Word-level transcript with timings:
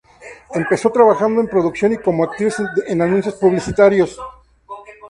Empezó 0.55 0.89
trabajando 0.89 1.41
en 1.41 1.47
producción 1.47 1.93
y 1.93 1.97
como 1.97 2.23
actriz 2.23 2.55
en 2.87 3.01
anuncios 3.03 3.35
publicitarios. 3.35 4.17